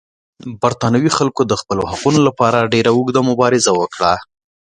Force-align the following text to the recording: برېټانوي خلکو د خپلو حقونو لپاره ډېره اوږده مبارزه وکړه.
برېټانوي 0.61 1.11
خلکو 1.17 1.41
د 1.45 1.53
خپلو 1.61 1.83
حقونو 1.91 2.19
لپاره 2.27 2.69
ډېره 2.73 2.89
اوږده 2.93 3.21
مبارزه 3.29 3.71
وکړه. 3.79 4.13